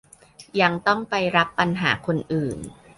[0.61, 2.57] ยังต้องไปรับปัญหาคนอื่น